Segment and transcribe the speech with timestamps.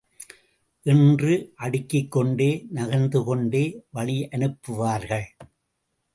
[0.83, 1.33] என்று
[1.55, 3.63] அடுக்கிக் கொண்டே நகர்ந்து கொண்டே
[3.93, 5.27] வழியனுப்புவார்கள்.